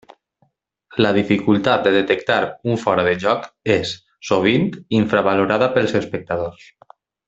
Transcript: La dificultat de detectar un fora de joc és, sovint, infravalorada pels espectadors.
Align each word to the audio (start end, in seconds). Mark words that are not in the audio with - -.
La 1.05 1.11
dificultat 1.17 1.83
de 1.89 1.91
detectar 1.97 2.39
un 2.73 2.81
fora 2.87 3.05
de 3.09 3.13
joc 3.27 3.47
és, 3.77 3.95
sovint, 4.33 4.69
infravalorada 5.05 5.73
pels 5.79 5.99
espectadors. 6.05 6.71